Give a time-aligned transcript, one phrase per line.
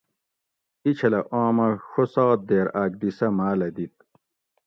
[0.85, 3.95] ایچھلہۤ آمہ ڛو سات دیر آۤک دی سہۤ ماۤلہۤ دِت